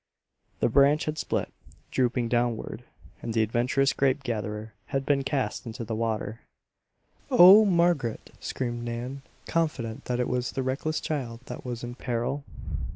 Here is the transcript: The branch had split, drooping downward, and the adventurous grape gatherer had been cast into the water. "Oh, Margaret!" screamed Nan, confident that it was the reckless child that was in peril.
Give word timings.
The 0.61 0.67
branch 0.67 1.05
had 1.05 1.19
split, 1.19 1.53
drooping 1.91 2.27
downward, 2.27 2.83
and 3.21 3.35
the 3.35 3.43
adventurous 3.43 3.93
grape 3.93 4.23
gatherer 4.23 4.73
had 4.87 5.05
been 5.05 5.21
cast 5.23 5.67
into 5.67 5.83
the 5.85 5.93
water. 5.93 6.39
"Oh, 7.29 7.65
Margaret!" 7.65 8.31
screamed 8.39 8.81
Nan, 8.81 9.21
confident 9.45 10.05
that 10.05 10.19
it 10.19 10.27
was 10.27 10.53
the 10.53 10.63
reckless 10.63 11.01
child 11.01 11.41
that 11.45 11.63
was 11.63 11.83
in 11.83 11.93
peril. 11.93 12.43